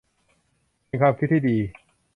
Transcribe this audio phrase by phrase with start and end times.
[0.87, 1.57] เป็นความคิดที่ดี